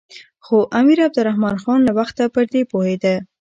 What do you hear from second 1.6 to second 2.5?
خان له وخته پر